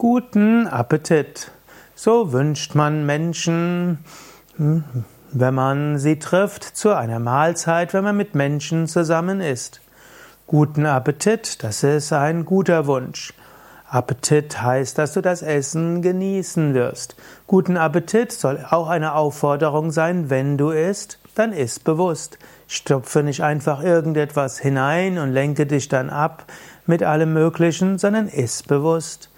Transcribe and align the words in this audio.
Guten 0.00 0.66
Appetit. 0.66 1.50
So 1.94 2.32
wünscht 2.32 2.74
man 2.74 3.04
Menschen, 3.04 3.98
hm, 4.56 4.82
wenn 5.30 5.54
man 5.54 5.98
sie 5.98 6.18
trifft, 6.18 6.64
zu 6.64 6.96
einer 6.96 7.18
Mahlzeit, 7.18 7.92
wenn 7.92 8.04
man 8.04 8.16
mit 8.16 8.34
Menschen 8.34 8.86
zusammen 8.86 9.42
isst. 9.42 9.82
Guten 10.46 10.86
Appetit, 10.86 11.62
das 11.62 11.82
ist 11.82 12.14
ein 12.14 12.46
guter 12.46 12.86
Wunsch. 12.86 13.34
Appetit 13.90 14.62
heißt, 14.62 14.96
dass 14.96 15.12
du 15.12 15.20
das 15.20 15.42
Essen 15.42 16.00
genießen 16.00 16.72
wirst. 16.72 17.14
Guten 17.46 17.76
Appetit 17.76 18.32
soll 18.32 18.64
auch 18.70 18.88
eine 18.88 19.14
Aufforderung 19.14 19.90
sein, 19.90 20.30
wenn 20.30 20.56
du 20.56 20.70
isst, 20.70 21.18
dann 21.34 21.52
iss 21.52 21.78
bewusst. 21.78 22.38
Stopfe 22.68 23.22
nicht 23.22 23.42
einfach 23.42 23.82
irgendetwas 23.84 24.58
hinein 24.58 25.18
und 25.18 25.30
lenke 25.30 25.66
dich 25.66 25.90
dann 25.90 26.08
ab 26.08 26.46
mit 26.86 27.02
allem 27.02 27.34
Möglichen, 27.34 27.98
sondern 27.98 28.28
iss 28.28 28.62
bewusst. 28.62 29.30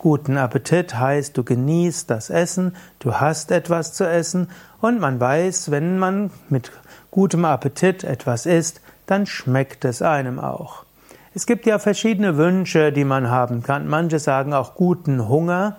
Guten 0.00 0.38
Appetit 0.38 0.94
heißt, 0.94 1.36
du 1.36 1.44
genießt 1.44 2.08
das 2.08 2.30
Essen, 2.30 2.74
du 3.00 3.16
hast 3.16 3.50
etwas 3.50 3.92
zu 3.92 4.08
essen 4.08 4.48
und 4.80 4.98
man 4.98 5.20
weiß, 5.20 5.70
wenn 5.70 5.98
man 5.98 6.30
mit 6.48 6.72
gutem 7.10 7.44
Appetit 7.44 8.02
etwas 8.02 8.46
isst, 8.46 8.80
dann 9.04 9.26
schmeckt 9.26 9.84
es 9.84 10.00
einem 10.00 10.38
auch. 10.38 10.84
Es 11.34 11.44
gibt 11.44 11.66
ja 11.66 11.78
verschiedene 11.78 12.38
Wünsche, 12.38 12.92
die 12.92 13.04
man 13.04 13.28
haben 13.28 13.62
kann. 13.62 13.88
Manche 13.88 14.20
sagen 14.20 14.54
auch 14.54 14.74
guten 14.74 15.28
Hunger. 15.28 15.76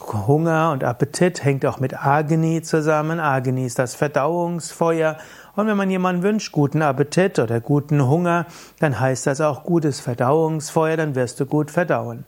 Hunger 0.00 0.72
und 0.72 0.82
Appetit 0.82 1.44
hängt 1.44 1.64
auch 1.64 1.78
mit 1.78 2.04
Agni 2.04 2.60
zusammen. 2.60 3.20
Agni 3.20 3.66
ist 3.66 3.78
das 3.78 3.94
Verdauungsfeuer. 3.94 5.16
Und 5.54 5.68
wenn 5.68 5.76
man 5.76 5.90
jemanden 5.90 6.24
wünscht, 6.24 6.50
guten 6.50 6.82
Appetit 6.82 7.38
oder 7.38 7.60
guten 7.60 8.04
Hunger, 8.08 8.46
dann 8.80 8.98
heißt 8.98 9.28
das 9.28 9.40
auch 9.40 9.62
gutes 9.62 10.00
Verdauungsfeuer, 10.00 10.96
dann 10.96 11.14
wirst 11.14 11.38
du 11.38 11.46
gut 11.46 11.70
verdauen. 11.70 12.24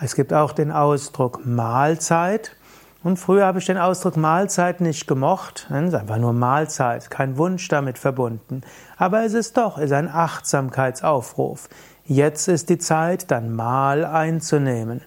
Es 0.00 0.14
gibt 0.14 0.32
auch 0.32 0.52
den 0.52 0.72
Ausdruck 0.72 1.46
Mahlzeit. 1.46 2.56
Und 3.02 3.18
früher 3.18 3.44
habe 3.44 3.58
ich 3.58 3.66
den 3.66 3.76
Ausdruck 3.76 4.16
Mahlzeit 4.16 4.80
nicht 4.80 5.06
gemocht. 5.06 5.68
Es 5.70 5.88
ist 5.88 5.94
einfach 5.94 6.16
nur 6.16 6.32
Mahlzeit, 6.32 7.10
kein 7.10 7.36
Wunsch 7.36 7.68
damit 7.68 7.98
verbunden. 7.98 8.62
Aber 8.96 9.24
es 9.24 9.34
ist 9.34 9.58
doch, 9.58 9.76
es 9.76 9.86
ist 9.86 9.92
ein 9.92 10.08
Achtsamkeitsaufruf. 10.08 11.68
Jetzt 12.06 12.48
ist 12.48 12.70
die 12.70 12.78
Zeit, 12.78 13.30
dann 13.30 13.54
Mahl 13.54 14.04
einzunehmen. 14.04 15.02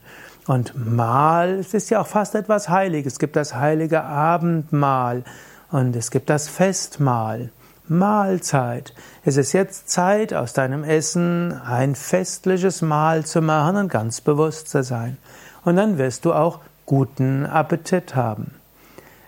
Und 0.45 0.73
Mahl, 0.75 1.55
es 1.55 1.73
ist 1.73 1.89
ja 1.89 2.01
auch 2.01 2.07
fast 2.07 2.35
etwas 2.35 2.69
Heiliges. 2.69 3.13
Es 3.13 3.19
gibt 3.19 3.35
das 3.35 3.55
heilige 3.55 4.03
Abendmahl 4.03 5.23
und 5.71 5.95
es 5.95 6.11
gibt 6.11 6.29
das 6.29 6.47
Festmahl. 6.47 7.51
Mahlzeit. 7.89 8.93
Es 9.23 9.37
ist 9.37 9.53
jetzt 9.53 9.89
Zeit, 9.89 10.33
aus 10.33 10.53
deinem 10.53 10.83
Essen 10.83 11.53
ein 11.53 11.95
festliches 11.95 12.81
Mahl 12.81 13.25
zu 13.25 13.41
machen 13.41 13.75
und 13.75 13.91
ganz 13.91 14.21
bewusst 14.21 14.69
zu 14.69 14.83
sein. 14.83 15.17
Und 15.63 15.75
dann 15.75 15.97
wirst 15.97 16.25
du 16.25 16.33
auch 16.33 16.59
guten 16.85 17.45
Appetit 17.45 18.15
haben. 18.15 18.55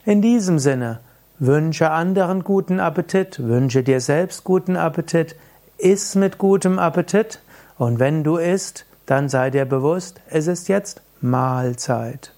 In 0.06 0.22
diesem 0.22 0.60
Sinne, 0.60 1.00
wünsche 1.40 1.92
anderen 1.92 2.44
guten 2.44 2.80
Appetit, 2.80 3.40
wünsche 3.40 3.84
dir 3.84 4.02
selbst 4.02 4.44
guten 4.44 4.76
Appetit, 4.76 5.36
iss 5.78 6.16
mit 6.16 6.38
gutem 6.38 6.80
Appetit 6.80 7.40
und 7.78 8.00
wenn 8.00 8.24
du 8.24 8.38
isst, 8.38 8.86
dann 9.06 9.30
sei 9.30 9.50
dir 9.50 9.66
bewusst, 9.66 10.22
es 10.30 10.48
ist 10.48 10.68
jetzt 10.68 11.02
Mahlzeit. 11.22 12.34